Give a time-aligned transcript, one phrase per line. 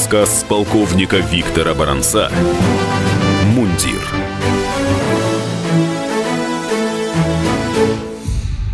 [0.00, 2.30] Рассказ полковника Виктора Баранца
[3.54, 4.00] «Мундир».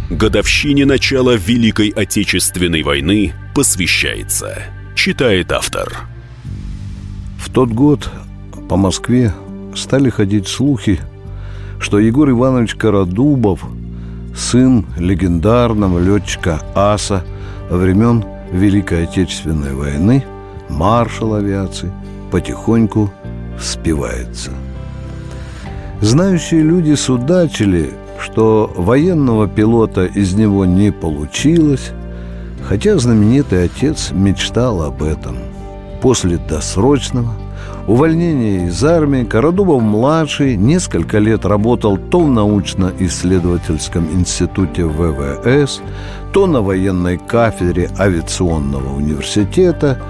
[0.09, 4.57] Годовщине начала Великой Отечественной войны посвящается.
[4.95, 5.97] Читает автор.
[7.41, 8.09] В тот год
[8.69, 9.35] по Москве
[9.75, 11.01] стали ходить слухи,
[11.81, 13.65] что Егор Иванович Карадубов,
[14.33, 17.25] сын легендарного летчика аса
[17.69, 20.25] времен Великой Отечественной войны,
[20.69, 21.93] маршал авиации,
[22.31, 23.11] потихоньку
[23.61, 24.51] спивается.
[26.01, 31.93] Знающие люди судачили, что военного пилота из него не получилось,
[32.63, 35.39] хотя знаменитый отец мечтал об этом.
[36.03, 37.33] После досрочного–
[37.87, 45.81] увольнения из армии Карадубов-младший несколько лет работал то в научно-исследовательском институте ВВС,
[46.33, 50.01] то на военной кафедре авиационного университета,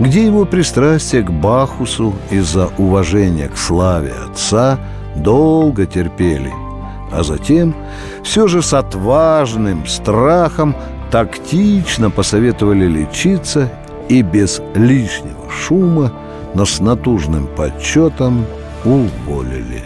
[0.00, 4.78] где его пристрастие к Бахусу из-за уважения к славе отца
[5.16, 6.52] долго терпели,
[7.12, 7.74] а затем
[8.22, 10.76] все же с отважным страхом
[11.10, 13.70] тактично посоветовали лечиться
[14.08, 16.12] и без лишнего шума–
[16.54, 18.46] но с натужным подсчетом
[18.84, 19.84] уволили.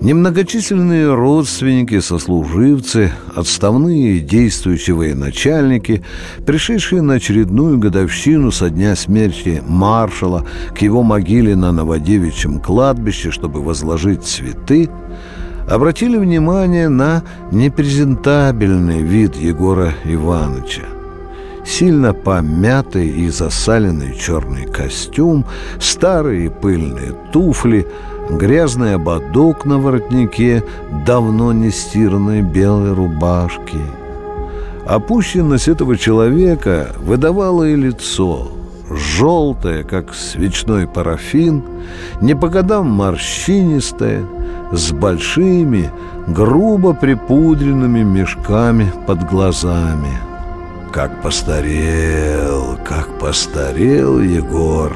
[0.00, 6.02] Немногочисленные родственники, сослуживцы, отставные действующие военачальники,
[6.46, 13.62] пришедшие на очередную годовщину со дня смерти маршала к его могиле на Новодевичьем кладбище, чтобы
[13.62, 14.88] возложить цветы,
[15.68, 20.84] обратили внимание на непрезентабельный вид Егора Ивановича–
[21.64, 25.44] сильно помятый и засаленный черный костюм,
[25.78, 27.86] старые пыльные туфли,
[28.38, 30.64] грязный ободок на воротнике
[31.06, 33.78] давно не стиранной белой рубашки.
[34.86, 38.48] Опущенность этого человека выдавала и лицо,
[38.90, 41.62] желтое, как свечной парафин,
[42.20, 44.24] не по годам морщинистое,
[44.72, 45.90] с большими,
[46.26, 50.12] грубо припудренными мешками под глазами–
[50.92, 54.92] как постарел, как постарел Егор.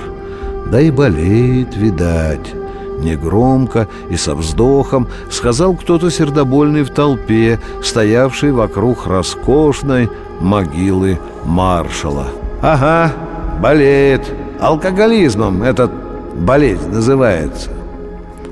[0.71, 2.53] Да и болеет, видать.
[2.99, 10.11] Негромко и со вздохом сказал кто-то сердобольный в толпе, стоявший вокруг роскошной
[10.41, 12.27] могилы маршала.
[12.63, 13.13] «Ага,
[13.61, 14.23] болеет.
[14.61, 15.91] Алкоголизмом этот
[16.35, 17.71] болезнь называется».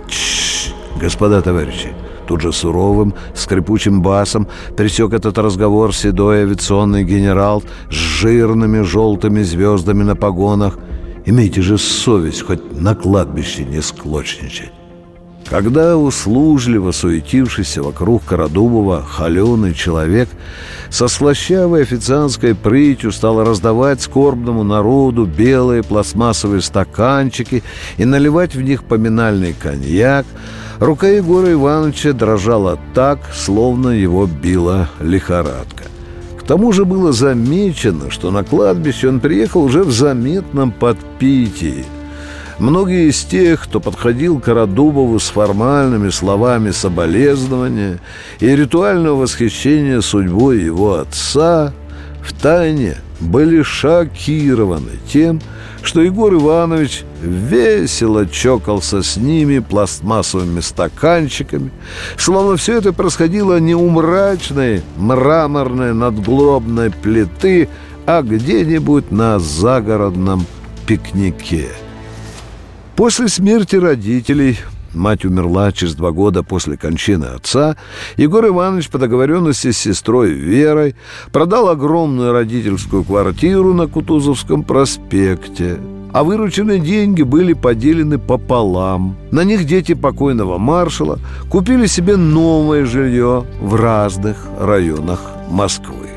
[0.08, 1.94] «Тш, господа товарищи,
[2.26, 10.03] Тут же суровым, скрипучим басом пресек этот разговор седой авиационный генерал с жирными желтыми звездами
[10.03, 10.78] на погонах.
[11.25, 14.72] Имейте же совесть хоть на кладбище не склочничать.
[15.49, 20.28] Когда услужливо суетившийся вокруг Карадубова холеный человек
[20.88, 27.62] со слащавой официантской прытью стал раздавать скорбному народу белые пластмассовые стаканчики
[27.99, 30.25] и наливать в них поминальный коньяк,
[30.78, 35.91] Рука Егора Ивановича дрожала так, словно его била лихорадка.
[36.42, 41.84] К тому же было замечено, что на кладбище он приехал уже в заметном подпитии.
[42.58, 48.00] Многие из тех, кто подходил к Радубову с формальными словами соболезнования
[48.41, 51.72] и ритуального восхищения судьбой его отца,
[52.22, 55.41] втайне были шокированы тем,
[55.83, 61.71] что Егор Иванович весело чокался с ними пластмассовыми стаканчиками,
[62.16, 67.69] словно все это происходило не у мрачной мраморной надгробной плиты,
[68.06, 70.47] а где-нибудь на загородном
[70.87, 71.69] пикнике.
[72.97, 74.59] После смерти родителей
[74.94, 77.76] Мать умерла через два года после кончины отца.
[78.16, 80.94] Егор Иванович по договоренности с сестрой Верой
[81.32, 85.78] продал огромную родительскую квартиру на Кутузовском проспекте.
[86.12, 89.16] А вырученные деньги были поделены пополам.
[89.30, 91.19] На них дети покойного маршала
[91.50, 96.12] купили себе новое жилье в разных районах Москвы.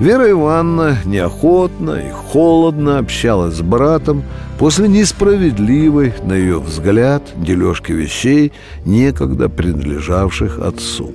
[0.00, 4.22] Вера Ивановна неохотно и холодно общалась с братом
[4.58, 8.50] после несправедливой, на ее взгляд, дележки вещей,
[8.86, 11.12] некогда принадлежавших отцу.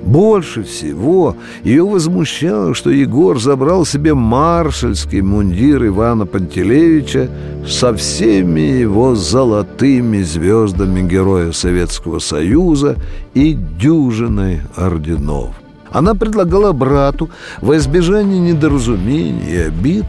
[0.00, 7.28] Больше всего ее возмущало, что Егор забрал себе маршальский мундир Ивана Пантелеевича
[7.68, 12.96] со всеми его золотыми звездами Героя Советского Союза
[13.34, 15.61] и дюжиной орденов.
[15.92, 17.30] Она предлагала брату
[17.60, 20.04] во избежание недоразумений и обид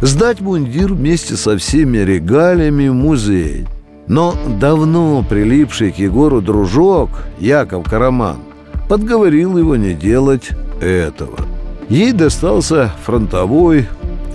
[0.00, 3.66] сдать мундир вместе со всеми регалиями в музей.
[4.08, 8.38] Но давно прилипший к Егору дружок Яков Караман
[8.88, 10.48] подговорил его не делать
[10.80, 11.38] этого.
[11.88, 13.86] Ей достался фронтовой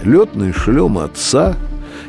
[0.04, 1.56] летный шлем отца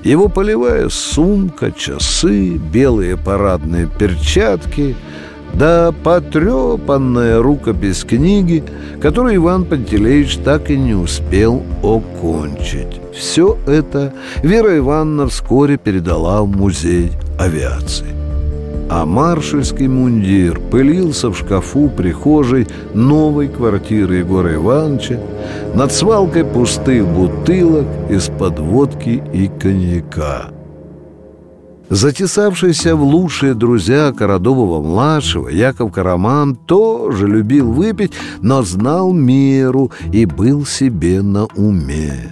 [0.02, 4.94] Его полевая сумка, часы, белые парадные перчатки–
[5.54, 8.64] да потрепанная рукопись книги,
[9.00, 13.00] которую Иван Пантелеич так и не успел окончить.
[13.14, 14.12] Все это
[14.42, 18.06] Вера Ивановна вскоре передала в музей авиации.
[18.90, 25.18] А маршальский мундир пылился в шкафу прихожей новой квартиры Егора Ивановича
[25.74, 30.53] над свалкой пустых бутылок из-под водки и коньяка.
[31.90, 40.64] Затесавшийся в лучшие друзья Карадубова-младшего, Яков Караман тоже любил выпить, но знал меру и был
[40.64, 42.30] себе на уме.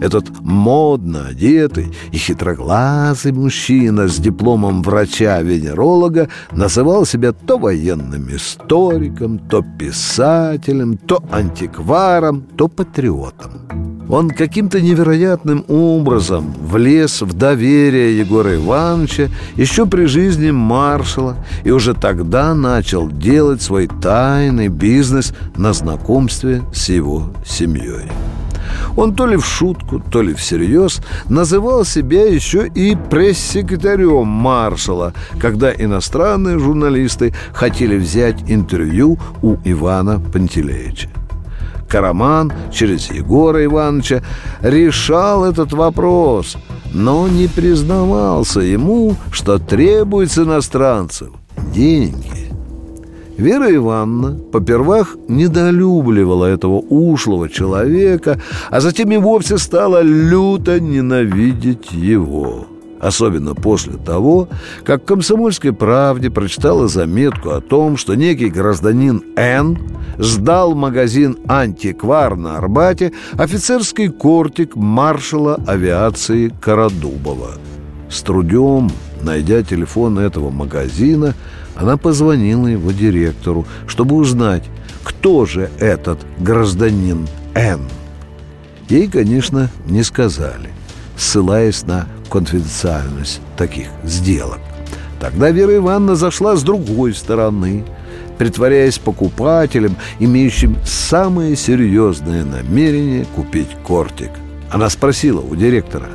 [0.00, 9.64] Этот модно одетый и хитроглазый мужчина с дипломом врача-венеролога называл себя то военным историком, то
[9.78, 13.93] писателем, то антикваром, то патриотом.
[14.08, 21.94] Он каким-то невероятным образом влез в доверие Егора Ивановича еще при жизни маршала и уже
[21.94, 28.10] тогда начал делать свой тайный бизнес на знакомстве с его семьей.
[28.96, 35.72] Он то ли в шутку, то ли всерьез называл себя еще и пресс-секретарем маршала, когда
[35.72, 41.08] иностранные журналисты хотели взять интервью у Ивана Пантелеича.
[41.94, 44.20] Караман через Егора Ивановича
[44.62, 46.56] решал этот вопрос,
[46.92, 51.28] но не признавался ему, что требуется иностранцев
[51.72, 52.50] деньги.
[53.38, 62.66] Вера Ивановна попервах недолюбливала этого ушлого человека, а затем и вовсе стала люто ненавидеть его
[63.04, 64.48] особенно после того,
[64.82, 69.78] как в «Комсомольской правде» прочитала заметку о том, что некий гражданин Н.
[70.18, 77.52] сдал магазин «Антиквар» на Арбате офицерский кортик маршала авиации Карадубова.
[78.10, 78.90] С трудом,
[79.22, 81.34] найдя телефон этого магазина,
[81.74, 84.64] она позвонила его директору, чтобы узнать,
[85.02, 87.80] кто же этот гражданин Н.
[88.88, 90.70] Ей, конечно, не сказали,
[91.16, 94.60] ссылаясь на конфиденциальность таких сделок.
[95.20, 97.84] Тогда Вера Ивановна зашла с другой стороны,
[98.38, 104.30] притворяясь покупателем, имеющим самое серьезное намерение купить кортик.
[104.70, 106.08] Она спросила у директора,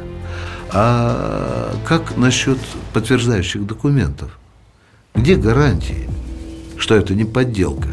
[0.72, 2.58] а как насчет
[2.94, 4.38] подтверждающих документов?
[5.16, 6.10] Где гарантии,
[6.78, 7.90] что это не подделка?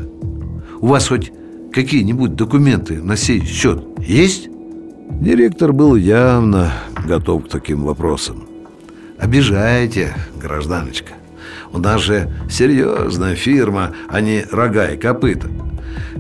[0.80, 1.32] У вас хоть
[1.72, 4.48] какие-нибудь документы на сей счет есть?
[5.10, 6.72] Директор был явно
[7.06, 8.46] готов к таким вопросам.
[9.18, 11.14] Обижаете, гражданочка.
[11.72, 15.48] У нас же серьезная фирма, а не рога и копыта.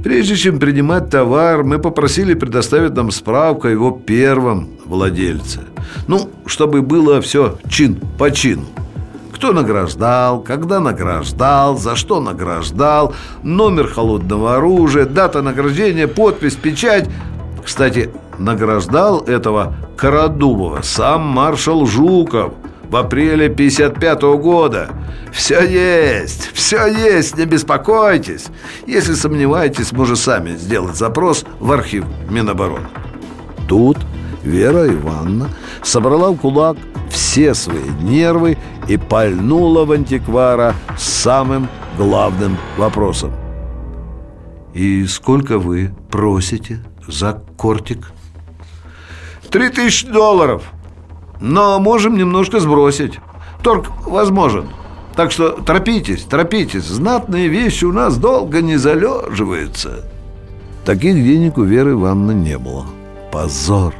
[0.02, 5.60] Прежде чем принимать товар, мы попросили предоставить нам справку о его первом владельце.
[6.06, 8.66] Ну, чтобы было все чин по чину.
[9.34, 17.08] Кто награждал, когда награждал, за что награждал, номер холодного оружия, дата награждения, подпись, печать.
[17.62, 22.54] Кстати, награждал этого Карадубова сам маршал Жуков
[22.96, 24.88] в апреле 55 -го года.
[25.30, 28.46] Все есть, все есть, не беспокойтесь.
[28.86, 32.88] Если сомневаетесь, можете сами сделать запрос в архив Минобороны.
[33.68, 33.98] Тут
[34.42, 35.50] Вера Ивановна
[35.82, 36.78] собрала в кулак
[37.10, 38.56] все свои нервы
[38.88, 43.32] и пальнула в антиквара самым главным вопросом.
[44.72, 48.12] «И сколько вы просите за кортик?»
[49.50, 50.62] Три тысячи долларов.
[51.40, 53.20] Но можем немножко сбросить.
[53.62, 54.68] Торг возможен.
[55.14, 56.84] Так что торопитесь, торопитесь.
[56.84, 60.04] Знатные вещи у нас долго не залеживаются.
[60.84, 62.86] Таких денег у Веры Ивановны не было.
[63.32, 63.94] Позор!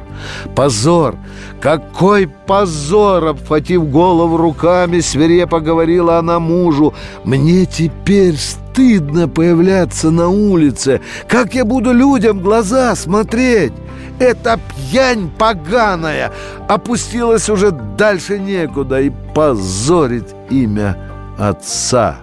[0.55, 1.15] Позор!
[1.59, 3.25] Какой позор!
[3.25, 6.93] Обхватив голову руками, свирепо говорила она мужу.
[7.23, 11.01] Мне теперь стыдно появляться на улице.
[11.27, 13.73] Как я буду людям глаза смотреть?
[14.19, 16.31] Эта пьянь поганая
[16.67, 20.97] опустилась уже дальше некуда и позорит имя
[21.37, 22.17] отца.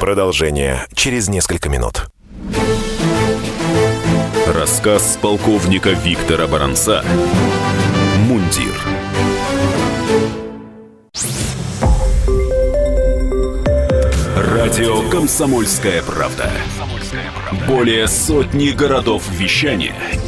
[0.00, 2.08] Продолжение через несколько минут.
[4.46, 7.04] Рассказ полковника Виктора Баранца
[8.26, 8.74] «Мундир».
[14.36, 16.50] Радио «Комсомольская правда».
[17.68, 19.94] Более сотни городов вещания–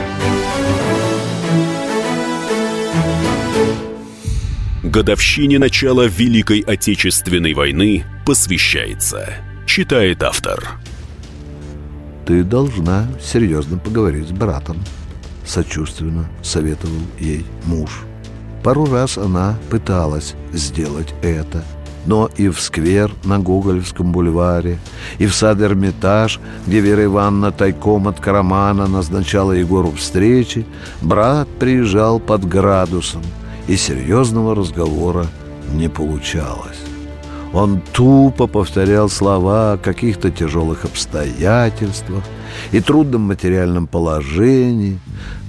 [4.83, 9.29] Годовщине начала Великой Отечественной войны посвящается.
[9.65, 10.79] Читает автор.
[12.25, 14.77] Ты должна серьезно поговорить с братом
[15.45, 18.03] сочувственно советовал ей муж.
[18.63, 21.63] Пару раз она пыталась сделать это,
[22.05, 24.79] но и в сквер на Гоголевском бульваре,
[25.17, 30.65] и в сад Эрмитаж, где Вера Ивановна тайком от Карамана назначала Егору встречи,
[31.01, 33.23] брат приезжал под градусом,
[33.67, 35.27] и серьезного разговора
[35.73, 36.79] не получалось.
[37.53, 42.23] Он тупо повторял слова о каких-то тяжелых обстоятельствах
[42.71, 44.99] и трудном материальном положении,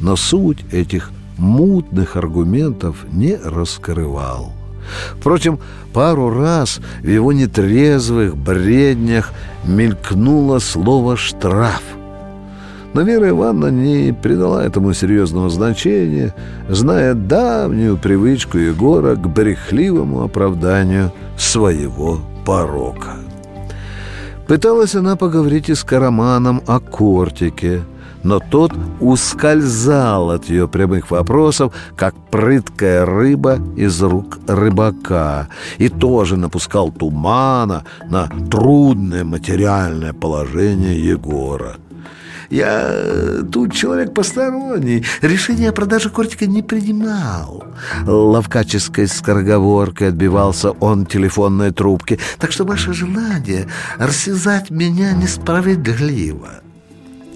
[0.00, 4.52] но суть этих мутных аргументов не раскрывал.
[5.18, 5.60] Впрочем,
[5.92, 9.32] пару раз в его нетрезвых бреднях
[9.64, 11.82] мелькнуло слово «штраф»,
[12.94, 16.34] но Вера Ивановна не придала этому серьезного значения,
[16.68, 23.16] зная давнюю привычку Егора к брехливому оправданию своего порока.
[24.46, 27.82] Пыталась она поговорить и с Караманом о кортике,
[28.22, 36.36] но тот ускользал от ее прямых вопросов, как прыткая рыба из рук рыбака, и тоже
[36.36, 41.76] напускал тумана на трудное материальное положение Егора–
[42.52, 45.04] я э, тут человек посторонний.
[45.22, 47.64] Решение о продаже кортика не принимал.
[48.06, 52.18] Ловкаческой скороговоркой отбивался он телефонной трубки.
[52.38, 53.68] Так что ваше желание
[53.98, 56.60] рассязать меня несправедливо.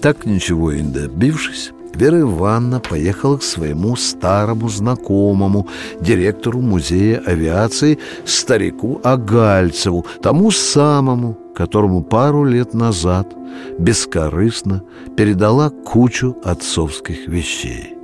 [0.01, 5.67] Так ничего и не добившись, Вера Ивановна поехала к своему старому знакомому,
[5.99, 13.35] директору музея авиации, старику Агальцеву, тому самому, которому пару лет назад
[13.79, 14.83] бескорыстно
[15.15, 17.95] передала кучу отцовских вещей.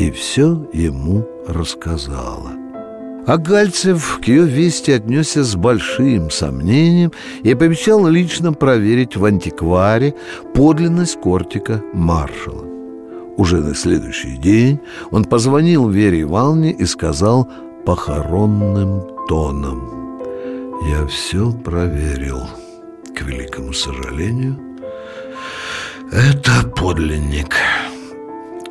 [0.00, 2.50] И все ему рассказала.
[3.28, 7.12] А Гальцев к ее вести отнесся с большим сомнением
[7.44, 10.14] и пообещал лично проверить в антикваре
[10.52, 12.63] подлинность кортика маршала.
[13.36, 17.48] Уже на следующий день он позвонил Вере Ивановне и сказал
[17.84, 20.20] похоронным тоном
[20.88, 22.46] «Я все проверил»
[23.14, 24.58] к великому сожалению,
[26.12, 27.56] это подлинник.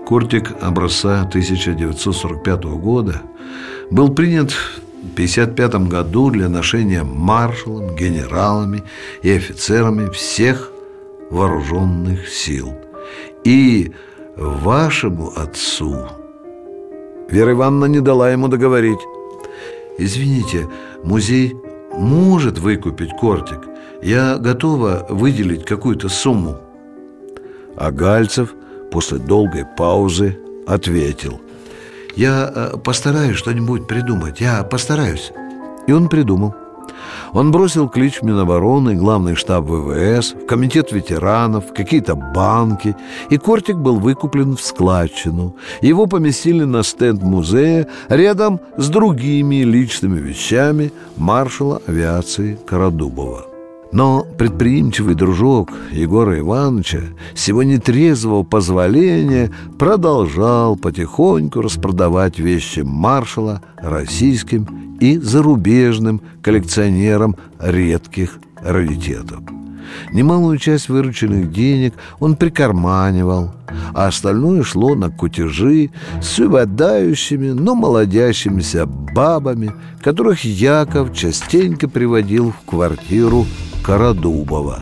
[0.05, 3.21] Кортик образца 1945 года
[3.89, 8.83] был принят в 1955 году для ношения маршалом, генералами
[9.21, 10.71] и офицерами всех
[11.29, 12.73] вооруженных сил.
[13.43, 13.91] И
[14.35, 16.07] вашему отцу
[17.29, 18.99] Вера Ивановна не дала ему договорить.
[19.97, 20.67] Извините,
[21.03, 21.55] музей
[21.93, 23.61] может выкупить кортик,
[24.01, 26.57] я готова выделить какую-то сумму.
[27.75, 28.53] А Гальцев
[28.91, 30.37] после долгой паузы
[30.67, 31.41] ответил.
[32.15, 35.31] Я э, постараюсь что-нибудь придумать, я постараюсь.
[35.87, 36.53] И он придумал.
[37.33, 42.95] Он бросил клич в Минобороны, главный штаб ВВС, в комитет ветеранов, какие-то банки,
[43.29, 45.55] и кортик был выкуплен в складчину.
[45.81, 53.52] Его поместили на стенд музея рядом с другими личными вещами маршала авиации Карадубова.
[53.93, 57.01] Но предприимчивый дружок Егора Ивановича
[57.35, 69.41] с его нетрезвого позволения продолжал потихоньку распродавать вещи маршала российским и зарубежным коллекционерам редких раритетов.
[70.11, 73.51] Немалую часть вырученных денег он прикарманивал,
[73.93, 79.71] а остальное шло на кутежи с выпадающими, но молодящимися бабами,
[80.01, 83.45] которых Яков частенько приводил в квартиру
[83.83, 84.79] Карадубова.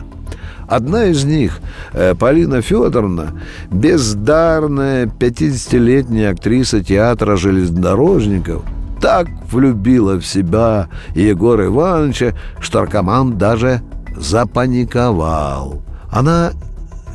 [0.68, 1.60] Одна из них,
[1.92, 3.34] э, Полина Федоровна,
[3.70, 8.62] бездарная 50-летняя актриса театра железнодорожников,
[9.00, 13.82] так влюбила в себя Егора Ивановича, что наркоман даже
[14.16, 15.82] запаниковал.
[16.10, 16.52] Она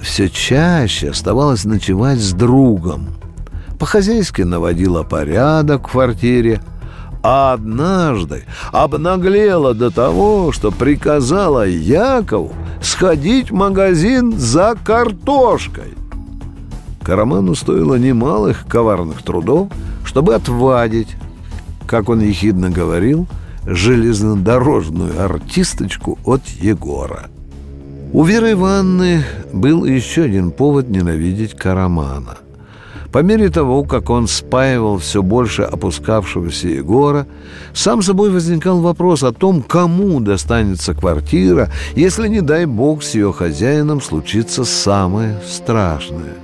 [0.01, 3.07] все чаще оставалась ночевать с другом.
[3.79, 6.61] По-хозяйски наводила порядок в квартире,
[7.29, 15.95] а однажды обнаглела до того, что приказала Якову сходить в магазин за картошкой.
[17.03, 19.67] Караману стоило немалых коварных трудов,
[20.05, 21.17] чтобы отвадить,
[21.85, 23.27] как он ехидно говорил,
[23.65, 27.25] железнодорожную артисточку от Егора.
[28.13, 32.37] У Веры Ивановны был еще один повод ненавидеть Карамана.
[33.11, 37.25] По мере того, как он спаивал все больше опускавшегося Егора,
[37.73, 43.31] сам собой возникал вопрос о том, кому достанется квартира, если, не дай бог, с ее
[43.31, 46.35] хозяином случится самое страшное.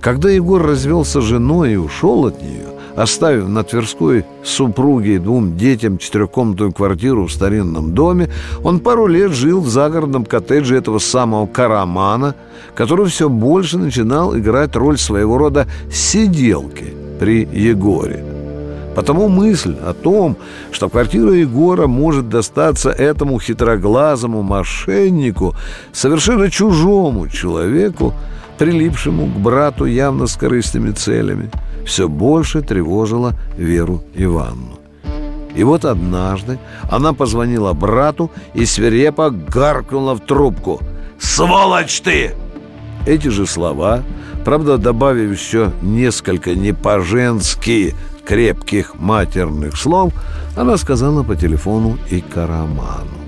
[0.00, 5.56] Когда Егор развелся с женой и ушел от нее, оставив на Тверской супруге и двум
[5.56, 8.30] детям четырехкомнатную квартиру в старинном доме,
[8.64, 12.34] он пару лет жил в загородном коттедже этого самого Карамана,
[12.74, 18.24] который все больше начинал играть роль своего рода сиделки при Егоре.
[18.94, 20.38] Потому мысль о том,
[20.72, 25.54] что квартира Егора может достаться этому хитроглазому мошеннику,
[25.92, 28.14] совершенно чужому человеку,
[28.56, 31.50] прилипшему к брату явно с корыстными целями–
[31.86, 34.78] все больше тревожила Веру Ивановну.
[35.54, 36.58] И вот однажды
[36.90, 40.80] она позвонила брату и свирепо гаркнула в трубку
[41.18, 42.34] «Сволочь ты!»
[43.06, 44.02] Эти же слова,
[44.44, 47.94] правда, добавив еще несколько не по-женски
[48.26, 50.12] крепких матерных слов,
[50.56, 53.25] она сказала по телефону и Караману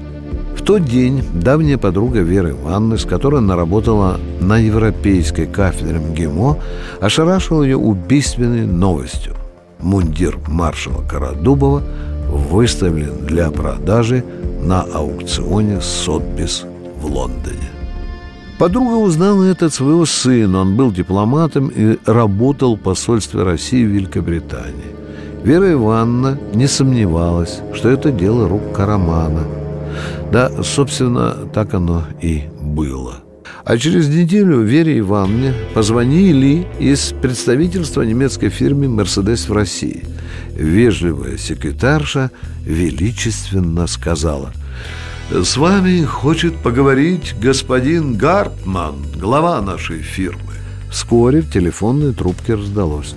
[0.68, 6.58] тот день давняя подруга Веры Ивановны, с которой она работала на европейской кафедре МГИМО,
[7.00, 9.32] ошарашила ее убийственной новостью.
[9.78, 11.82] Мундир маршала Карадубова
[12.28, 14.22] выставлен для продажи
[14.60, 16.66] на аукционе Сотбис
[17.00, 17.70] в Лондоне.
[18.58, 20.60] Подруга узнала это от своего сына.
[20.60, 24.94] Он был дипломатом и работал в посольстве России в Великобритании.
[25.42, 29.44] Вера Ивановна не сомневалась, что это дело рук Карамана–
[30.33, 33.17] да, собственно, так оно и было.
[33.64, 40.05] А через неделю Вере Ивановне позвонили из представительства немецкой фирмы «Мерседес» в России.
[40.55, 42.31] Вежливая секретарша
[42.64, 44.52] величественно сказала
[45.31, 50.55] «С вами хочет поговорить господин Гартман, глава нашей фирмы».
[50.90, 53.14] Вскоре в телефонной трубке раздалось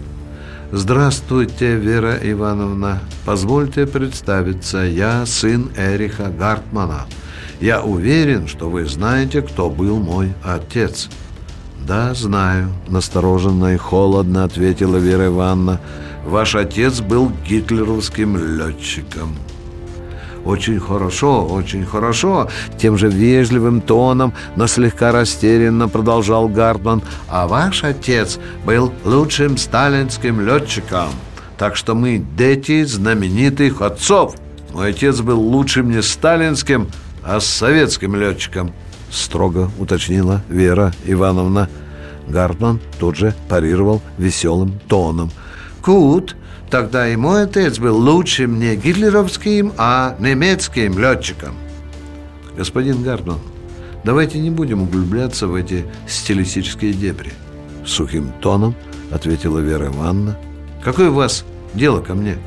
[0.73, 2.99] Здравствуйте, Вера Ивановна.
[3.25, 4.77] Позвольте представиться.
[4.77, 7.07] Я сын Эриха Гартмана.
[7.59, 11.09] Я уверен, что вы знаете, кто был мой отец.
[11.85, 15.81] Да, знаю, настороженно и холодно ответила Вера Ивановна.
[16.25, 19.35] Ваш отец был гитлеровским летчиком.
[20.45, 27.03] «Очень хорошо, очень хорошо», тем же вежливым тоном, но слегка растерянно продолжал Гартман.
[27.27, 31.09] «А ваш отец был лучшим сталинским летчиком,
[31.57, 34.35] так что мы дети знаменитых отцов.
[34.73, 36.87] Мой отец был лучшим не сталинским,
[37.23, 38.73] а советским летчиком»,
[39.11, 41.69] строго уточнила Вера Ивановна.
[42.27, 45.29] Гартман тут же парировал веселым тоном.
[45.83, 46.35] «Кут,
[46.71, 51.53] Тогда и мой отец был лучшим не гитлеровским, а немецким летчиком.
[52.55, 53.39] Господин Гардон,
[54.05, 57.33] давайте не будем углубляться в эти стилистические дебри.
[57.85, 58.73] Сухим тоном
[59.11, 60.37] ответила Вера Ивановна.
[60.81, 62.37] Какое у вас дело ко мне?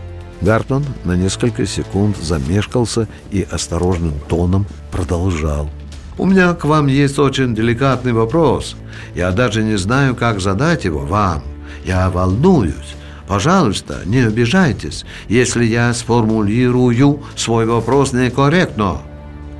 [0.40, 5.68] Гартон на несколько секунд замешкался и осторожным тоном продолжал.
[6.16, 8.74] «У меня к вам есть очень деликатный вопрос.
[9.14, 11.42] Я даже не знаю, как задать его вам.
[11.84, 12.94] Я волнуюсь.
[13.26, 18.98] Пожалуйста, не обижайтесь, если я сформулирую свой вопрос некорректно.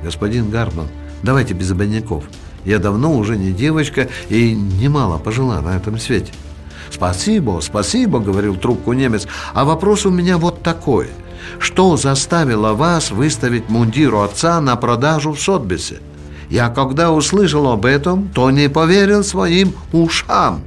[0.03, 0.87] Господин Гарман,
[1.23, 2.25] давайте без обиняков.
[2.63, 6.31] Я давно уже не девочка и немало пожила на этом свете.
[6.91, 9.27] «Спасибо, спасибо»,— говорил трубку немец.
[9.53, 11.07] «А вопрос у меня вот такой.
[11.59, 15.99] Что заставило вас выставить мундир отца на продажу в Сотбисе?
[16.49, 20.61] Я когда услышал об этом, то не поверил своим ушам».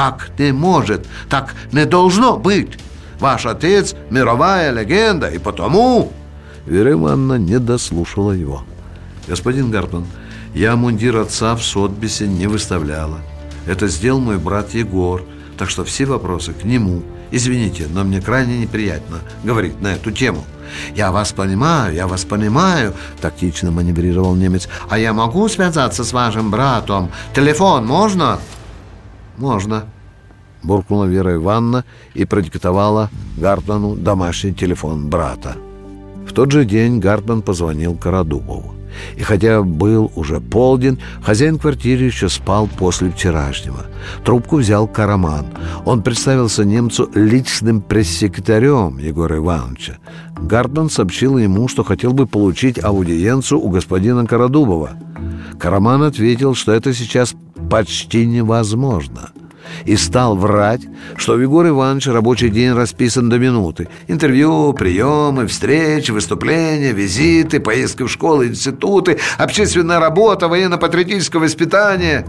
[0.00, 2.78] Так не может, так не должно быть.
[3.18, 6.10] Ваш отец– мировая легенда, и потому...»
[6.64, 8.62] Вера Ивановна не дослушала его.
[9.28, 10.06] «Господин Гартман,
[10.54, 13.18] я мундир отца в Сотбисе не выставляла.
[13.66, 15.22] Это сделал мой брат Егор,
[15.58, 17.02] так что все вопросы к нему.
[17.30, 20.46] Извините, но мне крайне неприятно говорить на эту тему».
[20.94, 24.66] «Я вас понимаю, я вас понимаю»,– тактично маневрировал немец.
[24.88, 27.10] «А я могу связаться с вашим братом?
[27.34, 28.38] Телефон можно?»
[29.40, 29.84] «Можно»,–
[30.62, 35.56] буркнула Вера Ивановна и продиктовала Гартману домашний телефон брата.
[36.28, 38.74] В тот же день Гартман позвонил Карадубову.
[39.16, 43.86] И хотя был уже полдень, хозяин квартиры еще спал после вчерашнего.
[44.24, 45.46] Трубку взял Караман.
[45.86, 49.96] Он представился немцу личным пресс-секретарем Егора Ивановича.
[50.36, 54.90] Гартман сообщил ему, что хотел бы получить аудиенцию у господина Карадубова.
[55.58, 57.34] Караман ответил, что это сейчас
[57.68, 59.30] почти невозможно.
[59.84, 60.82] И стал врать,
[61.16, 63.88] что у Егора Ивановича рабочий день расписан до минуты.
[64.08, 72.26] Интервью, приемы, встречи, выступления, визиты, поездки в школы, институты, общественная работа, военно-патриотическое воспитание.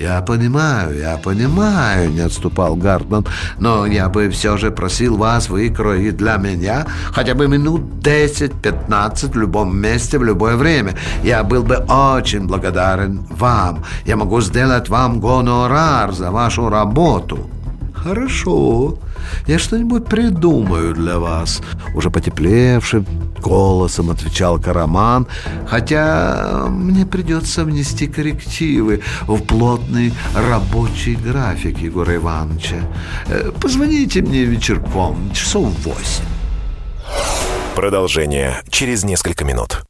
[0.00, 3.26] «Я понимаю, я понимаю»,— не отступал Гартман,
[3.58, 9.36] «но я бы все же просил вас выкроить для меня хотя бы минут 10-15 в
[9.36, 10.94] любом месте, в любое время.
[11.22, 13.84] Я был бы очень благодарен вам.
[14.06, 17.50] Я могу сделать вам гонорар за вашу работу».
[17.94, 18.96] «Хорошо,
[19.46, 21.62] я что-нибудь придумаю для вас»,—
[21.94, 23.06] уже потеплевшим
[23.40, 25.26] голосом отвечал Караман,
[25.66, 32.76] «хотя мне придется внести коррективы в плотный рабочий график Егора Ивановича.
[33.26, 36.24] Э, позвоните мне вечерком, часов восемь».
[37.74, 39.82] Продолжение через несколько минут.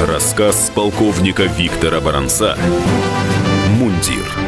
[0.00, 2.56] Рассказ полковника Виктора Баранца
[3.78, 4.47] «Мундир».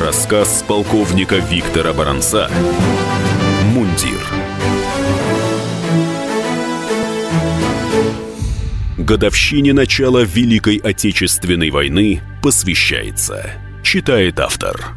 [0.00, 2.50] Рассказ полковника Виктора Баранца
[3.74, 4.18] «Мундир»
[8.96, 13.50] Годовщине начала Великой Отечественной войны посвящается.
[13.82, 14.96] Читает автор.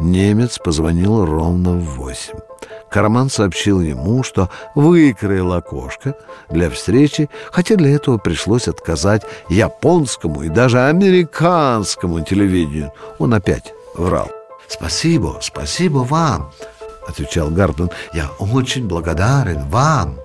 [0.00, 2.47] Немец позвонил ровно в восемь.
[2.90, 6.14] Карман сообщил ему, что выкроил окошко
[6.48, 12.92] для встречи, хотя для этого пришлось отказать японскому и даже американскому телевидению.
[13.18, 14.30] Он опять врал.
[14.68, 16.50] «Спасибо, спасибо вам»,—
[17.08, 17.90] отвечал Гартман.
[18.12, 20.18] «Я очень благодарен вам».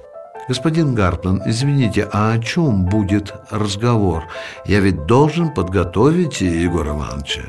[0.50, 4.26] «Господин Гартман, извините, а о чем будет разговор?
[4.66, 7.44] Я ведь должен подготовить Егора Ивановича».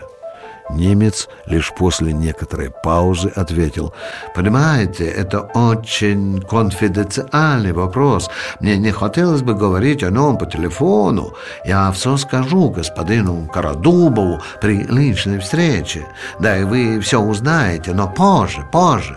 [0.71, 3.93] Немец лишь после некоторой паузы ответил,
[4.35, 8.31] «Понимаете, это очень конфиденциальный вопрос.
[8.61, 11.35] Мне не хотелось бы говорить о нем по телефону.
[11.67, 16.07] Я все скажу господину Карадубову при личной встрече.
[16.41, 19.17] Да и вы все узнаете, но позже, позже».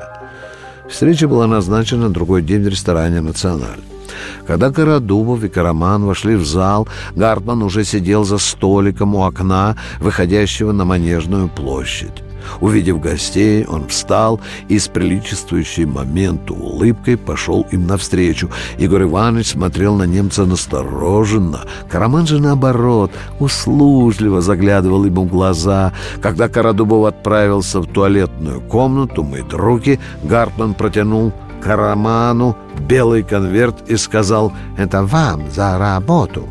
[0.90, 3.97] Встреча была назначена на другой день в ресторане «Националь».
[4.46, 10.72] Когда Карадубов и Караман вошли в зал, Гартман уже сидел за столиком у окна, выходящего
[10.72, 12.24] на Манежную площадь.
[12.62, 18.50] Увидев гостей, он встал и с приличествующей моменту улыбкой пошел им навстречу.
[18.78, 21.62] Игорь Иванович смотрел на немца настороженно.
[21.90, 25.94] Караман же, наоборот, услужливо заглядывал ему в глаза.
[26.22, 34.54] Когда Карадубов отправился в туалетную комнату мыть руки, Гартман протянул Караману белый конверт и сказал
[34.78, 36.48] «Это вам за работу».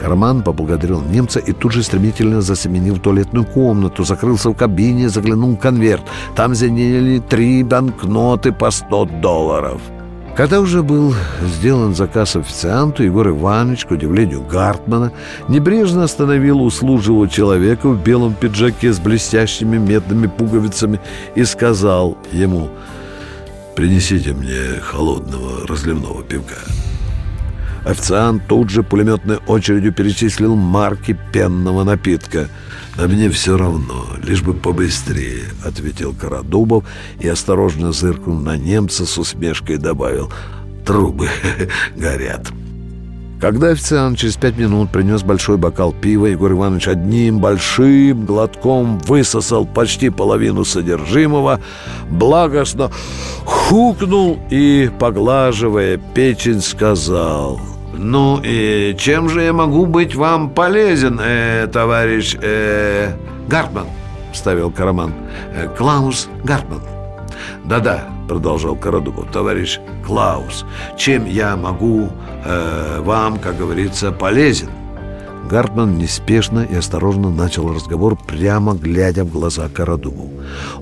[0.00, 5.56] Карман поблагодарил немца и тут же стремительно засеменил в туалетную комнату, закрылся в кабине, заглянул
[5.56, 6.02] в конверт.
[6.34, 9.80] Там зенели три банкноты по 100 долларов.
[10.36, 15.12] Когда уже был сделан заказ официанту, Егор Иванович, к удивлению Гартмана,
[15.48, 21.00] небрежно остановил услуживого человека в белом пиджаке с блестящими медными пуговицами
[21.34, 22.68] и сказал ему–
[23.76, 26.56] Принесите мне холодного разливного пивка.
[27.84, 32.48] Официант тут же пулеметной очередью перечислил марки пенного напитка.
[32.96, 36.84] «А мне все равно, лишь бы побыстрее»,— ответил Карадубов
[37.20, 40.32] и, осторожно зыркнув на немца, с усмешкой добавил
[40.86, 41.28] «Трубы
[41.96, 42.50] горят».
[43.40, 49.66] Когда официант через пять минут принес большой бокал пива, Егор Иванович одним большим глотком высосал
[49.66, 51.60] почти половину содержимого,
[52.10, 52.90] благостно
[53.44, 57.60] хукнул и, поглаживая печень, сказал...
[57.98, 63.12] «Ну и чем же я могу быть вам полезен, э, товарищ э,
[63.48, 63.86] Гартман?»—
[64.34, 65.14] вставил Караман.
[65.54, 66.95] Э, «Клаус Гартман».
[67.64, 70.64] «Да-да»,— продолжал Карадубов,— «товарищ Клаус,
[70.96, 72.08] чем я могу
[72.44, 74.68] э, вам, как говорится, полезен?»
[75.50, 80.30] Гартман неспешно и осторожно начал разговор, прямо глядя в глаза Карадубову.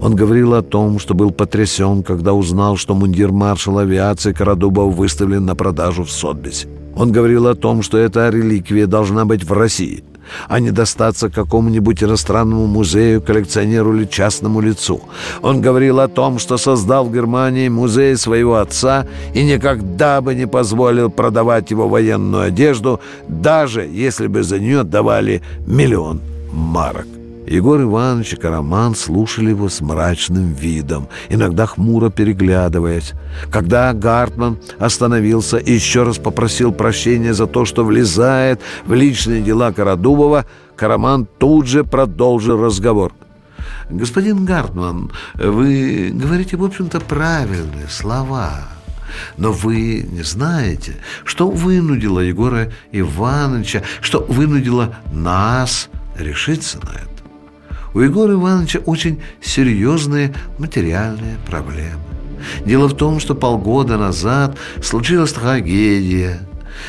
[0.01, 5.45] Он говорил о том, что был потрясен, когда узнал, что мундир маршала авиации Карадубов выставлен
[5.45, 6.69] на продажу в Сотбисе.
[6.97, 10.03] Он говорил о том, что эта реликвия должна быть в России–
[10.49, 15.01] а не достаться какому-нибудь иностранному музею, коллекционеру или частному лицу.
[15.43, 20.47] Он говорил о том, что создал в Германии музей своего отца и никогда бы не
[20.47, 26.21] позволил продавать его военную одежду, даже если бы за нее давали миллион
[26.53, 27.07] марок.
[27.47, 33.13] Егор Иванович и Караман слушали его с мрачным видом, иногда хмуро переглядываясь.
[33.51, 39.73] Когда Гартман остановился и еще раз попросил прощения за то, что влезает в личные дела
[39.73, 43.13] Карадубова, Караман тут же продолжил разговор.
[43.91, 48.69] «Господин Гартман, вы говорите, в общем-то, правильные слова».
[49.37, 57.14] Но вы не знаете, что вынудило Егора Ивановича, что вынудило нас решиться на это.
[57.95, 62.01] У Егора Ивановича очень серьезные материальные проблемы.
[62.67, 66.41] Дело в том, что полгода назад случилась трагедия.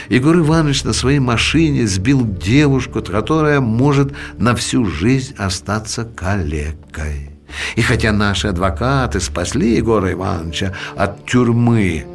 [0.09, 7.29] Егор Иванович на своей машине сбил девушку, которая может на всю жизнь остаться калекой.
[7.75, 12.05] И хотя наши адвокаты спасли Егора Ивановича от тюрьмы,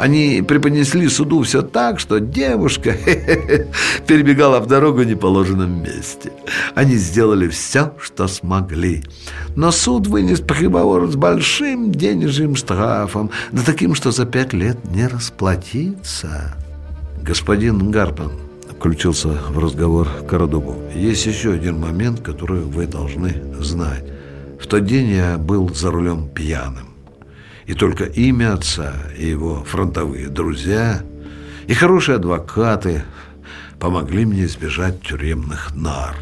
[0.00, 2.92] они преподнесли суду все так, что девушка
[4.06, 6.32] перебегала в дорогу в неположенном месте.
[6.74, 9.04] Они сделали все, что смогли.
[9.56, 15.06] Но суд вынес приговор с большим денежным штрафом, да таким, что за пять лет не
[15.06, 16.54] расплатиться.
[17.20, 18.32] Господин Гарпан
[18.78, 20.76] включился в разговор Карадубу.
[20.94, 24.04] Есть еще один момент, который вы должны знать.
[24.58, 26.90] В тот день я был за рулем пьяным.
[27.70, 31.02] И только имя отца и его фронтовые друзья
[31.68, 33.04] и хорошие адвокаты
[33.78, 36.16] помогли мне избежать тюремных нар.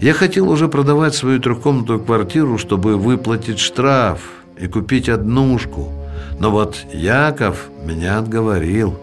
[0.00, 4.20] Я хотел уже продавать свою трехкомнатную квартиру, чтобы выплатить штраф
[4.58, 5.92] и купить однушку.
[6.40, 8.98] Но вот Яков меня отговорил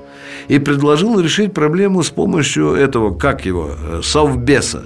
[0.48, 4.82] и предложил решить проблему с помощью этого, как его, э, совбеса,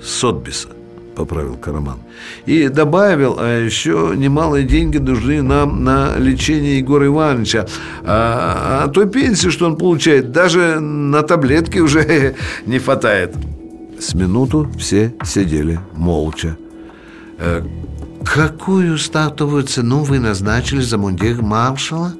[0.00, 0.68] сотбиса
[1.14, 1.98] поправил Караман.
[2.46, 7.66] И добавил, а еще немалые деньги нужны нам на лечение Егора Ивановича.
[8.02, 12.34] А, а той пенсии, что он получает, даже на таблетки уже
[12.66, 13.34] не хватает.
[13.98, 16.56] С минуту все сидели молча.
[17.38, 17.62] Э,
[18.24, 22.14] «Какую стартовую цену вы назначили за мундир маршала?»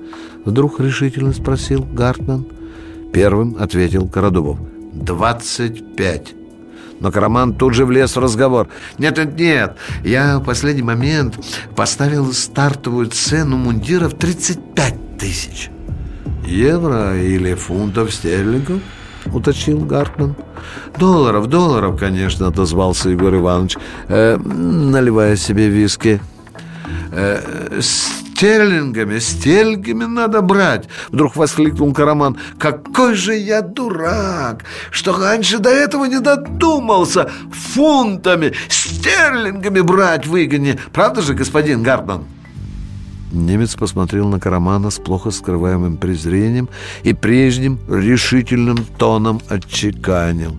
[0.44, 2.46] Вдруг решительно спросил Гартман.
[3.12, 4.58] Первым ответил Карадубов.
[4.92, 6.34] «Двадцать пять».
[7.04, 8.68] Но Караман тут же влез в разговор.
[8.96, 11.38] «Нет, нет, нет, я в последний момент
[11.76, 15.68] поставил стартовую цену мундиров 35 тысяч».
[16.46, 18.80] «Евро или фунтов стерлингов?»—
[19.34, 20.34] уточнил Гартман.
[20.98, 23.76] «Долларов, долларов, конечно»,— отозвался Егор Иванович,
[24.08, 26.22] э, наливая себе виски.
[27.12, 27.80] Э,
[28.34, 32.36] стерлингами, стерлингами надо брать!» Вдруг воскликнул Караман.
[32.58, 34.64] «Какой же я дурак!
[34.90, 37.30] Что раньше до этого не додумался!
[37.52, 40.78] Фунтами, стерлингами брать выгоднее!
[40.92, 42.24] Правда же, господин Гардман?»
[43.32, 46.68] Немец посмотрел на Карамана с плохо скрываемым презрением
[47.02, 50.56] и прежним решительным тоном отчеканил.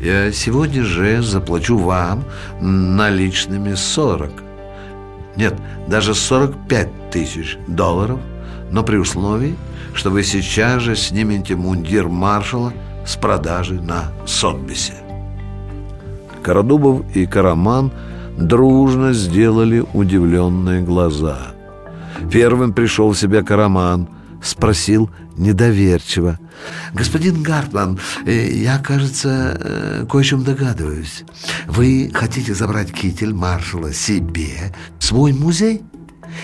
[0.00, 2.24] «Я сегодня же заплачу вам
[2.60, 4.47] наличными сорок.
[5.38, 5.54] Нет,
[5.86, 8.18] даже 45 тысяч долларов,
[8.72, 9.56] но при условии,
[9.94, 12.72] что вы сейчас же снимете мундир маршала
[13.06, 14.94] с продажи на Сотбисе.
[16.42, 17.92] Карадубов и Караман
[18.36, 21.38] дружно сделали удивленные глаза.
[22.32, 24.08] Первым пришел в себя Караман,
[24.42, 26.38] спросил недоверчиво.
[26.92, 31.24] «Господин Гартман, э, я, кажется, э, кое чем догадываюсь.
[31.66, 35.82] Вы хотите забрать китель маршала себе, свой музей?»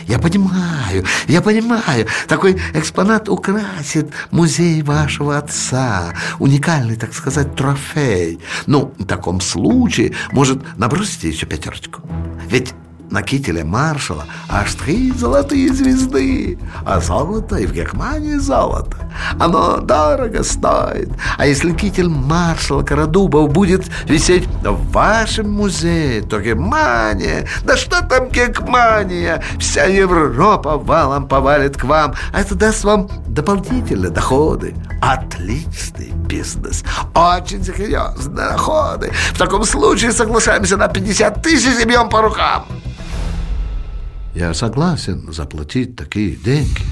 [0.06, 6.12] Я понимаю, я понимаю, такой экспонат украсит музей вашего отца.
[6.38, 8.40] Уникальный, так сказать, трофей.
[8.66, 12.02] Ну, в таком случае, может, набросите еще пятерочку?
[12.48, 12.74] Ведь
[13.10, 18.96] на кителе маршала аж три золотые звезды, а золото и в Германии золото.
[19.38, 21.10] Оно дорого стоит.
[21.38, 28.28] А если китель маршала Карадубов будет висеть в вашем музее, то Германия, да что там
[28.28, 34.74] Германия, вся Европа валом повалит к вам, а это даст вам дополнительные доходы.
[35.00, 39.12] Отличный бизнес, очень серьезные доходы.
[39.32, 42.64] В таком случае соглашаемся на 50 тысяч и бьем по рукам.
[44.34, 46.82] Я согласен заплатить такие деньги.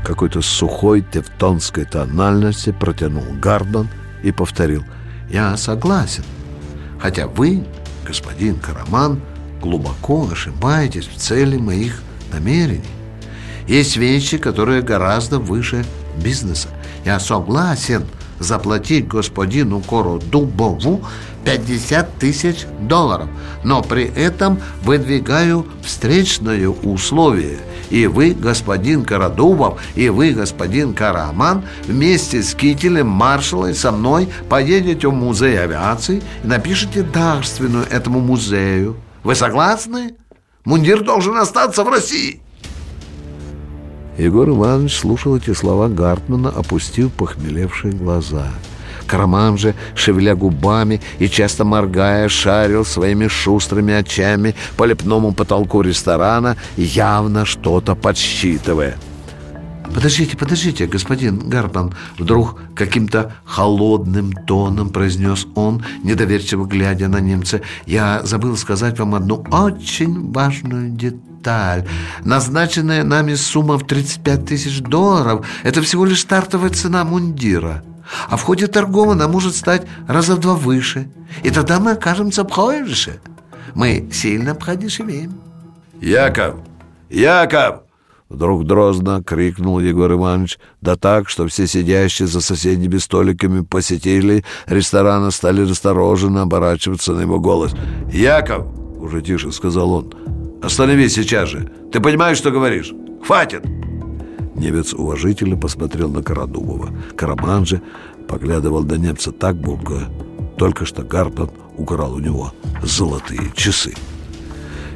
[0.00, 3.88] В какой-то сухой тевтонской тональности протянул Гардон
[4.22, 4.84] и повторил.
[5.28, 6.22] Я согласен.
[7.00, 7.64] Хотя вы,
[8.06, 9.20] господин Караман,
[9.60, 12.84] глубоко ошибаетесь в цели моих намерений.
[13.66, 15.84] Есть вещи, которые гораздо выше
[16.22, 16.68] бизнеса.
[17.04, 18.06] Я согласен
[18.38, 21.04] заплатить господину Кородубову
[21.48, 23.28] 50 тысяч долларов.
[23.64, 27.58] Но при этом выдвигаю встречное условие.
[27.88, 34.28] И вы, господин Карадубов, и вы, господин Караман, вместе с кителем маршала и со мной
[34.50, 38.96] поедете в музей авиации и напишите дарственную этому музею.
[39.24, 40.16] Вы согласны?
[40.66, 42.42] Мундир должен остаться в России.
[44.18, 48.50] Егор Иванович слушал эти слова Гартмана, опустив похмелевшие глаза.
[49.08, 56.56] Караман же, шевеля губами и часто моргая, шарил своими шустрыми очами по лепному потолку ресторана,
[56.76, 58.96] явно что-то подсчитывая.
[59.94, 67.62] «Подождите, подождите, господин Гартман!» Вдруг каким-то холодным тоном произнес он, недоверчиво глядя на немца.
[67.86, 71.88] «Я забыл сказать вам одну очень важную деталь.
[72.24, 77.82] Назначенная нами сумма в 35 тысяч долларов– это всего лишь стартовая цена мундира.
[78.28, 81.08] А в ходе торгов она может стать раза в два выше.
[81.42, 83.20] И тогда мы окажемся обходиши.
[83.74, 85.34] Мы сильно обходишевеем.
[86.00, 86.56] Яков!
[87.10, 87.82] Яков!
[88.28, 95.30] Вдруг дрозно крикнул Егор Иванович, да так, что все сидящие за соседними столиками посетители ресторана
[95.30, 97.74] стали настороженно оборачиваться на его голос.
[98.12, 98.66] «Яков!»—
[99.00, 100.12] уже тише сказал он.
[100.62, 101.70] Остановись сейчас же.
[101.92, 102.92] Ты понимаешь, что говоришь?
[103.24, 103.64] Хватит!»
[104.58, 106.90] Немец уважительно посмотрел на Карадубова.
[107.16, 107.80] Караман же
[108.26, 110.10] поглядывал на немца так, будто
[110.56, 113.94] только что Гарпан украл у него золотые часы.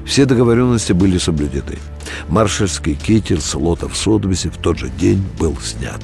[0.04, 1.78] Все договоренности были соблюдены.
[2.28, 6.00] Маршальский китер с лота в Содвисе в тот же день был снят.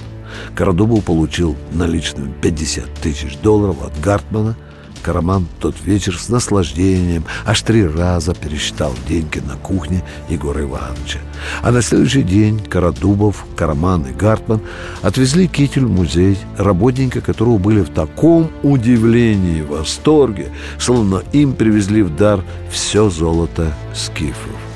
[0.54, 4.56] Карадубов получил наличными 50 тысяч долларов от Гартмана–
[5.02, 11.20] Караман тот вечер с наслаждением аж три раза пересчитал деньги на кухне Егора Ивановича.
[11.62, 14.60] А на следующий день Карадубов, Караман и Гартман
[15.02, 22.02] отвезли китель в музей, работники которого были в таком удивлении и восторге, словно им привезли
[22.02, 24.67] в дар все золото скифов.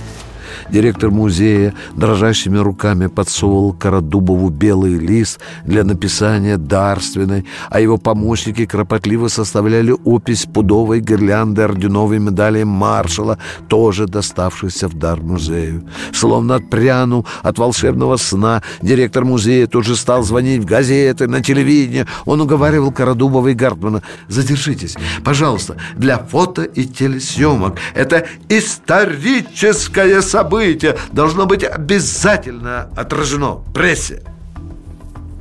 [0.72, 9.28] Директор музея дрожащими руками подсовывал Карадубову белый лист для написания дарственной, а его помощники кропотливо
[9.28, 13.37] составляли опись пудовой гирлянды орденовой медали маршала,
[13.68, 15.87] тоже доставшейся в дар музею.
[16.11, 22.06] Словно отпрянул от волшебного сна, директор музея тут же стал звонить в газеты, на телевидение.
[22.24, 27.76] Он уговаривал Карадубова и Гартмана «Задержитесь, пожалуйста, для фото и телесъемок.
[27.94, 34.22] Это историческое событие!» Событие должно быть обязательно отражено в прессе.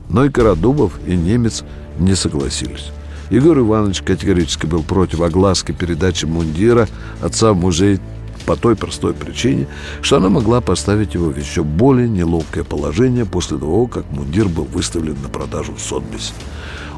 [0.09, 1.63] Но и Карадубов, и немец
[1.99, 2.91] не согласились.
[3.29, 6.87] Егор Иванович категорически был против огласки передачи мундира
[7.21, 7.99] отца в музей
[8.45, 9.67] по той простой причине,
[10.01, 14.65] что она могла поставить его в еще более неловкое положение после того, как мундир был
[14.65, 16.33] выставлен на продажу в Сотбисе.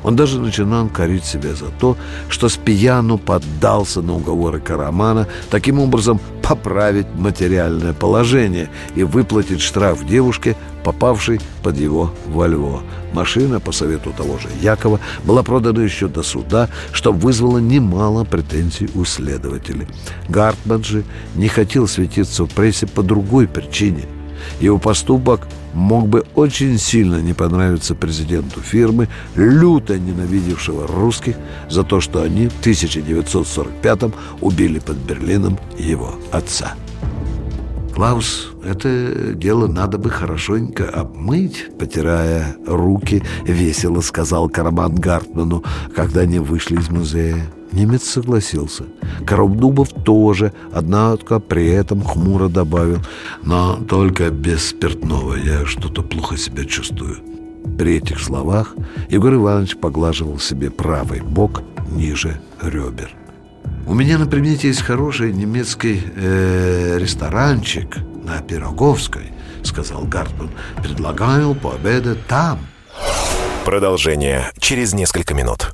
[0.04, 1.98] Он даже начинал корить себя за то,
[2.30, 10.06] что с пьяну поддался на уговоры Карамана, таким образом поправить материальное положение и выплатить штраф
[10.06, 12.82] девушке, попавшей под его вольво.
[13.13, 18.89] Машина, по совету того же Якова, была продана еще до суда, что вызвало немало претензий
[18.96, 19.88] у следователей.
[20.28, 21.04] Гартман же
[21.36, 24.04] не хотел светиться в прессе по другой причине.
[24.60, 31.36] Его поступок мог бы очень сильно не понравиться президенту фирмы, люто ненавидевшего русских
[31.69, 36.75] за то, что они в 1945-м убили под Берлином его отца.
[37.93, 45.63] Клаус, это дело надо бы хорошенько обмыть, потирая руки, весело сказал Караман Гартману,
[45.95, 47.45] когда они вышли из музея.
[47.74, 48.84] Немец согласился.
[49.26, 53.00] Коробдубов тоже, однако при этом хмуро добавил,
[53.42, 57.18] но только без спиртного я что-то плохо себя чувствую.
[57.78, 58.76] При этих словах
[59.10, 63.10] Егор Иванович поглаживал себе правый бок ниже ребер.
[63.88, 69.32] У меня на примете есть хороший немецкий э, ресторанчик на Пироговской,
[69.64, 70.52] сказал Гартман.
[70.84, 72.60] Предлагаю пообедать там.
[73.66, 75.74] Продолжение через несколько минут.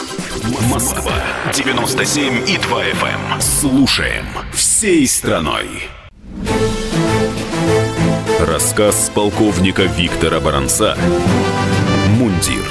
[0.69, 1.13] Москва
[1.53, 3.33] 97 и 2 FM.
[3.33, 3.41] Эм.
[3.41, 5.67] Слушаем всей страной.
[8.39, 10.97] Рассказ полковника Виктора Баранца
[12.17, 12.65] «Мундир».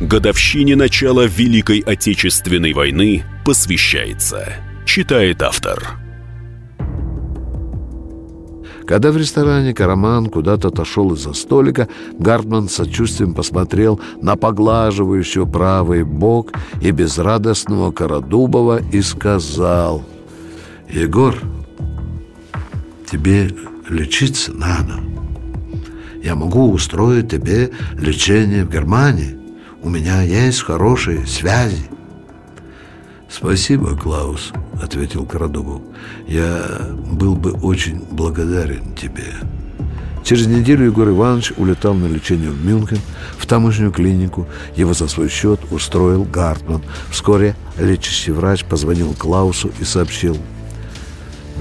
[0.00, 4.54] годовщине начала Великой Отечественной войны посвящается.
[4.86, 6.05] Читает автор.
[8.86, 16.04] Когда в ресторане Караман куда-то отошел из-за столика, Гартман с сочувствием посмотрел на поглаживающего правый
[16.04, 20.04] бок и безрадостного Карадубова и сказал
[20.88, 21.34] «Егор,
[23.10, 23.50] тебе
[23.88, 25.00] лечиться надо.
[26.22, 29.36] Я могу устроить тебе лечение в Германии.
[29.82, 31.95] У меня есть хорошие связи».
[33.28, 34.52] «Спасибо, Клаус»,—
[34.82, 35.82] ответил Карадубов.
[36.26, 36.62] «Я
[37.10, 39.34] был бы очень благодарен тебе».
[40.26, 42.98] Через неделю Егор Иванович улетал на лечение в Мюнхен,
[43.38, 44.48] в тамошнюю клинику.
[44.74, 46.82] Его за свой счет устроил Гартман.
[47.10, 50.36] Вскоре лечащий врач позвонил Клаусу и сообщил.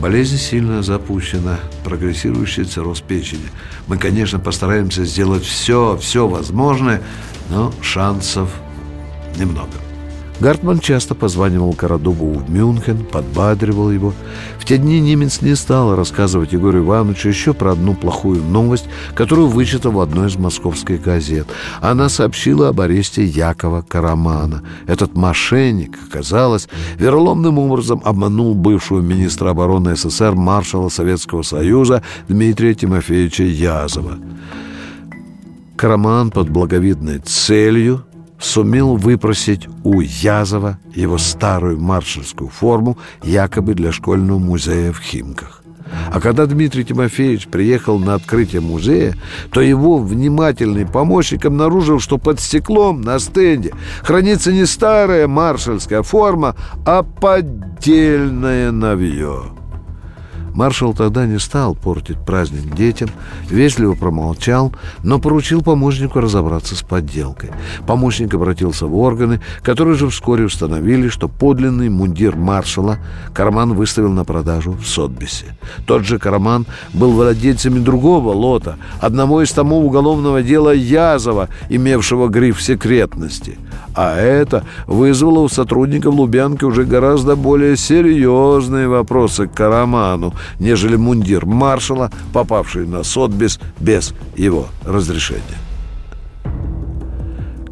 [0.01, 3.45] Болезнь сильно запущена, прогрессирующий цирроз печени.
[3.85, 7.03] Мы, конечно, постараемся сделать все, все возможное,
[7.49, 8.49] но шансов
[9.37, 9.84] немного.
[10.41, 14.13] Гартман часто позванивал Карадубу в Мюнхен, подбадривал его.
[14.59, 19.47] В те дни немец не стал рассказывать Егору Ивановичу еще про одну плохую новость, которую
[19.47, 21.47] вычитал в одной из московских газет.
[21.81, 24.61] Она сообщила об аресте Якова Карамана.
[24.87, 26.67] Этот мошенник, оказалось,
[26.97, 34.17] вероломным образом обманул бывшего министра обороны СССР маршала Советского Союза Дмитрия Тимофеевича Язова.
[35.77, 38.03] Караман под благовидной целью
[38.39, 45.61] сумел выпросить у Язова его старую маршальскую форму якобы для школьного музея в Химках.
[46.11, 49.15] А когда Дмитрий Тимофеевич приехал на открытие музея,
[49.51, 56.55] то его внимательный помощник обнаружил, что под стеклом на стенде хранится не старая маршальская форма,
[56.85, 59.43] а поддельное навье.
[60.55, 63.09] Маршал тогда не стал портить праздник детям,
[63.49, 67.49] вежливо промолчал, но поручил помощнику разобраться с подделкой.
[67.85, 72.99] Помощник обратился в органы, которые же вскоре установили, что подлинный мундир маршала
[73.33, 75.57] Карман выставил на продажу в Сотбисе.
[75.85, 82.61] Тот же Карман был владельцем другого лота, одного из томов уголовного дела Язова, имевшего гриф
[82.61, 83.57] секретности.
[83.95, 91.45] А это вызвало у сотрудников Лубянки уже гораздо более серьезные вопросы к Караману, нежели мундир
[91.45, 95.65] маршала, попавший на Сотбис без его разрешения.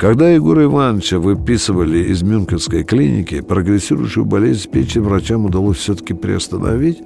[0.03, 7.01] Когда Егора Ивановича выписывали из Мюнхенской клиники, прогрессирующую болезнь печени врачам удалось все-таки приостановить,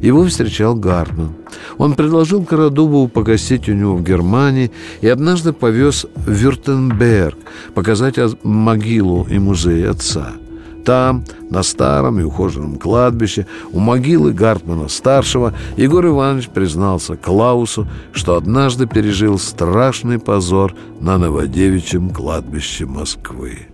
[0.00, 1.34] его встречал Гартман.
[1.76, 7.36] Он предложил Карадубову погостить у него в Германии и однажды повез в Вюртенберг
[7.74, 8.14] показать
[8.44, 10.34] могилу и музей отца–
[10.86, 18.86] там, на старом и ухоженном кладбище, у могилы Гартмана-старшего, Егор Иванович признался Клаусу, что однажды
[18.86, 23.66] пережил страшный позор на Новодевичьем кладбище Москвы.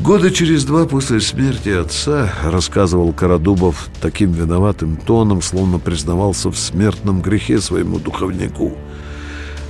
[0.00, 7.22] Года через два после смерти отца, рассказывал Карадубов таким виноватым тоном, словно признавался в смертном
[7.22, 8.72] грехе своему духовнику–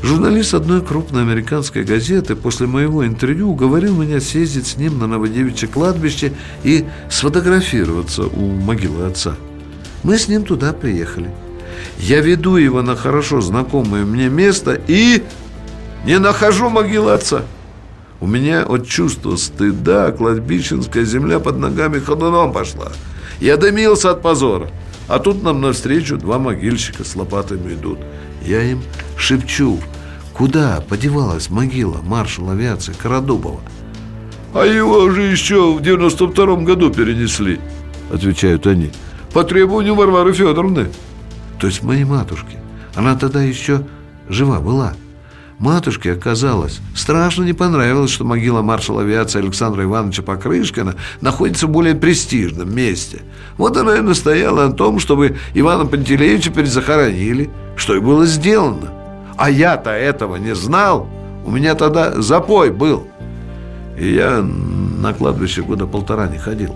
[0.04, 5.66] Журналист одной крупной американской газеты после моего интервью уговорил меня съездить с ним на Новодевичье
[5.66, 9.34] кладбище и сфотографироваться у могилы отца.
[10.02, 11.30] Мы с ним туда приехали.
[11.96, 15.24] Я веду его на хорошо знакомое мне место и
[16.04, 17.40] не нахожу могилы отца.
[18.20, 22.92] У меня от чувства стыда кладбищенская земля под ногами ходуном пошла.
[23.40, 24.68] Я дымился от позора.
[25.08, 28.00] А тут нам навстречу два могильщика с лопатами идут.
[28.44, 28.82] Я им
[29.16, 29.80] шепчу–
[30.34, 33.60] Куда подевалась могила маршала авиации Карадубова?
[34.52, 37.60] А его уже еще в 92-м году перенесли,
[38.12, 38.90] отвечают они.
[39.32, 40.88] По требованию Варвары Федоровны.
[41.60, 42.58] То есть моей матушки.
[42.96, 43.86] Она тогда еще
[44.28, 44.94] жива была.
[45.58, 51.94] Матушке оказалось страшно не понравилось, что могила маршала авиации Александра Ивановича Покрышкина находится в более
[51.94, 53.22] престижном месте.
[53.56, 59.03] Вот она и настояла о том, чтобы Ивана Пантелеевича перезахоронили, что и было сделано.
[59.36, 61.06] А я-то этого не знал.
[61.44, 63.06] У меня тогда запой был.
[63.98, 66.74] И я на кладбище года полтора не ходил.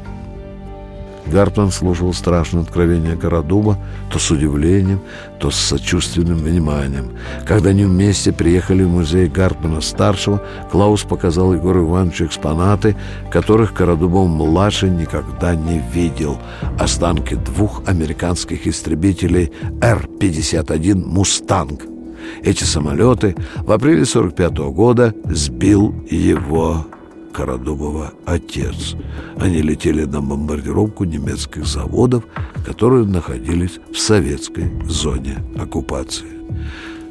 [1.31, 3.77] Гартман слушал страшное откровение Карадуба
[4.11, 5.01] то с удивлением,
[5.39, 7.11] то с сочувственным вниманием.
[7.47, 12.97] Когда они вместе приехали в музей Гартмана-старшего, Клаус показал Егору Ивановичу экспонаты,
[13.31, 16.39] которых Карадубов-младший никогда не видел.
[16.79, 19.53] Останки двух американских истребителей
[19.83, 21.98] Р-51 «Мустанг»
[22.43, 26.87] Эти самолеты в апреле 45 -го года сбил его
[27.33, 28.97] Карадубова отец.
[29.39, 32.25] Они летели на бомбардировку немецких заводов,
[32.67, 36.27] которые находились в советской зоне оккупации.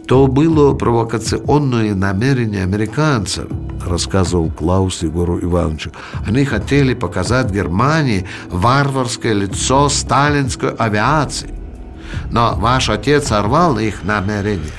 [0.07, 3.47] То было провокационное намерение американцев,
[3.85, 5.91] рассказывал Клаус Егору Ивановичу.
[6.25, 11.53] Они хотели показать Германии варварское лицо сталинской авиации.
[12.31, 14.71] Но ваш отец сорвал их намерение.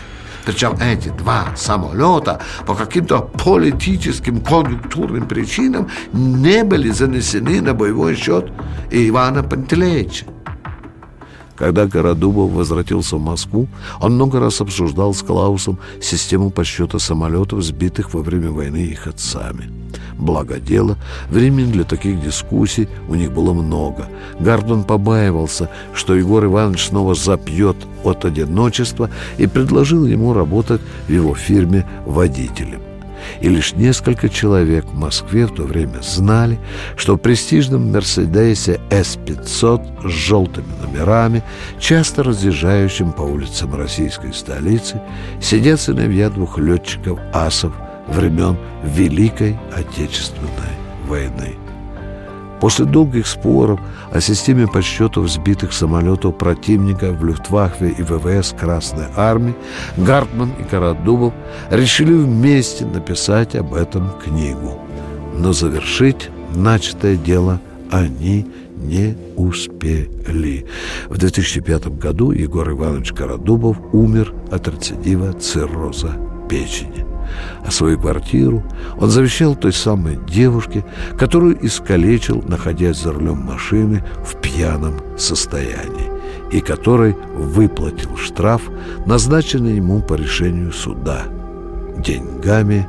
[0.48, 8.50] Причем эти два самолета по каким-то политическим конъюнктурным причинам не были занесены на боевой счет
[8.90, 10.24] Ивана Пантелеича.
[11.58, 13.66] Когда Городубов возвратился в Москву,
[14.00, 19.68] он много раз обсуждал с Клаусом систему подсчета самолетов, сбитых во время войны их отцами.
[20.16, 20.96] Благо дело,
[21.30, 24.06] времени для таких дискуссий у них было много.
[24.38, 31.34] Гардон побаивался, что Егор Иванович снова запьет от одиночества и предложил ему работать в его
[31.34, 32.87] фирме водителем
[33.40, 36.58] и лишь несколько человек в Москве в то время знали,
[36.96, 41.42] что в престижном «Мерседесе С-500» с желтыми номерами,
[41.78, 45.00] часто разъезжающим по улицам российской столицы,
[45.40, 47.72] сидят сыновья двух летчиков-асов
[48.08, 50.74] времен Великой Отечественной
[51.06, 51.67] войны.
[52.60, 53.80] После долгих споров
[54.10, 59.54] о системе подсчетов сбитых самолетов противника в Люфтваффе и ВВС Красной Армии
[59.96, 61.32] Гартман и Карадубов
[61.70, 64.78] решили вместе написать об этом книгу.
[65.36, 68.46] Но завершить начатое дело они
[68.76, 70.66] не успели.
[71.08, 76.12] В 2005 году Егор Иванович Карадубов умер от рецидива цирроза
[76.48, 77.17] печени
[77.64, 78.62] а свою квартиру
[78.98, 80.84] он завещал той самой девушке,
[81.18, 86.10] которую искалечил, находясь за рулем машины в пьяном состоянии,
[86.50, 88.62] и которой выплатил штраф,
[89.06, 91.24] назначенный ему по решению суда,
[91.98, 92.86] деньгами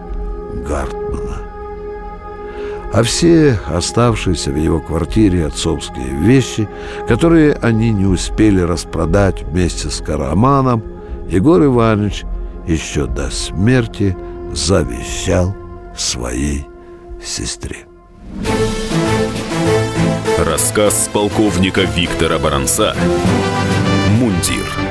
[0.68, 1.50] Гартмана.
[2.92, 6.68] А все оставшиеся в его квартире отцовские вещи,
[7.08, 10.82] которые они не успели распродать вместе с Караманом,
[11.30, 12.26] Егор Иванович
[12.70, 14.15] еще до смерти–
[14.53, 15.55] завещал
[15.95, 16.65] своей
[17.24, 17.86] сестре.
[20.38, 22.95] Рассказ полковника Виктора Баранца
[24.20, 24.89] «Мундир»